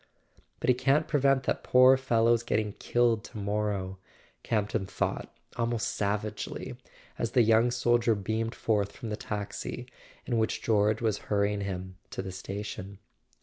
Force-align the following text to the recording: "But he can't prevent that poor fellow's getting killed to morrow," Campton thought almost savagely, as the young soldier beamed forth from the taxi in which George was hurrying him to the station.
"But 0.59 0.67
he 0.67 0.73
can't 0.73 1.07
prevent 1.07 1.43
that 1.43 1.63
poor 1.63 1.95
fellow's 1.95 2.41
getting 2.41 2.73
killed 2.79 3.23
to 3.25 3.37
morrow," 3.37 3.99
Campton 4.41 4.87
thought 4.87 5.31
almost 5.57 5.89
savagely, 5.89 6.75
as 7.19 7.33
the 7.33 7.43
young 7.43 7.69
soldier 7.69 8.15
beamed 8.15 8.55
forth 8.55 8.93
from 8.93 9.09
the 9.09 9.15
taxi 9.15 9.85
in 10.25 10.39
which 10.39 10.63
George 10.63 11.03
was 11.03 11.19
hurrying 11.29 11.61
him 11.61 11.97
to 12.09 12.23
the 12.23 12.31
station. 12.31 12.97